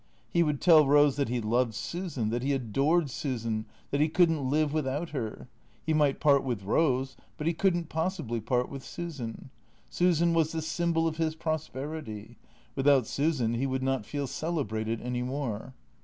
He 0.31 0.41
would 0.41 0.61
tell 0.61 0.83
Eose 0.83 1.15
that 1.17 1.29
he 1.29 1.39
loved 1.41 1.75
Su 1.75 2.09
san, 2.09 2.31
that 2.31 2.41
he 2.41 2.53
adored 2.53 3.11
Susan, 3.11 3.65
that 3.91 4.01
he 4.01 4.09
could 4.09 4.31
n't 4.31 4.45
live 4.49 4.73
without 4.73 5.11
her. 5.11 5.47
He 5.85 5.93
might 5.93 6.19
part 6.19 6.43
with 6.43 6.63
Eose, 6.65 7.15
but 7.37 7.45
he 7.45 7.53
could 7.53 7.77
n't 7.77 7.87
possibly 7.87 8.41
part 8.41 8.67
with 8.67 8.83
Susan. 8.83 9.51
Susan 9.91 10.33
was 10.33 10.53
the 10.53 10.61
symbol 10.63 11.07
of 11.07 11.17
his 11.17 11.35
prosperity. 11.35 12.39
Without 12.75 13.05
Su 13.05 13.31
san 13.31 13.53
he 13.53 13.67
would 13.67 13.83
not 13.83 14.03
feel 14.03 14.25
celebrated 14.25 15.01
any 15.01 15.21
more. 15.21 15.75